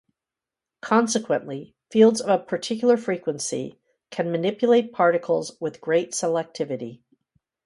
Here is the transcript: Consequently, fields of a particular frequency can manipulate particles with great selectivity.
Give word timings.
Consequently, 0.81 1.75
fields 1.91 2.21
of 2.21 2.29
a 2.29 2.43
particular 2.43 2.97
frequency 2.97 3.77
can 4.09 4.31
manipulate 4.31 4.91
particles 4.93 5.55
with 5.59 5.79
great 5.79 6.13
selectivity. 6.13 7.01